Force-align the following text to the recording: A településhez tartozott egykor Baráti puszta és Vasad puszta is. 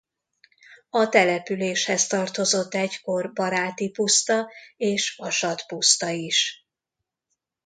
A 0.89 1.09
településhez 1.09 2.07
tartozott 2.07 2.73
egykor 2.73 3.33
Baráti 3.33 3.89
puszta 3.89 4.51
és 4.77 5.15
Vasad 5.15 5.65
puszta 5.67 6.09
is. 6.09 6.65